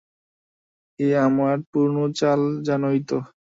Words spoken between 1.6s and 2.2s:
পুরানো